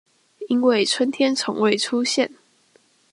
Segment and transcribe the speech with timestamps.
[0.47, 2.31] 因為春天從未出現